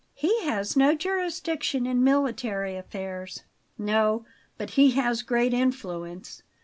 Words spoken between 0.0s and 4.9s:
"He has no jurisdiction in military affairs." "No, but he